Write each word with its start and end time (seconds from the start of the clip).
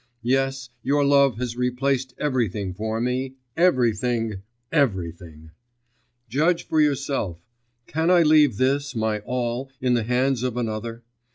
Yes, 0.23 0.69
your 0.81 1.05
love 1.05 1.37
has 1.37 1.55
replaced 1.55 2.15
everything 2.17 2.73
for 2.73 2.99
me 2.99 3.35
everything, 3.55 4.41
everything! 4.71 5.51
Judge 6.27 6.63
for 6.63 6.81
yourself: 6.81 7.37
can 7.85 8.09
I 8.09 8.23
leave 8.23 8.57
this 8.57 8.95
my 8.95 9.19
all 9.19 9.71
in 9.79 9.93
the 9.93 10.01
hands 10.01 10.41
of 10.41 10.57
another? 10.57 11.03